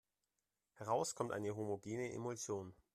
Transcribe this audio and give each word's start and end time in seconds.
Heraus 0.73 1.13
kommt 1.13 1.31
eine 1.31 1.55
homogene 1.55 2.11
Emulsion. 2.13 2.73